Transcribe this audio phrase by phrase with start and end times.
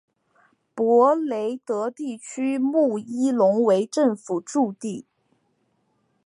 [0.75, 5.05] 帕雷德地区穆伊隆为政府驻地。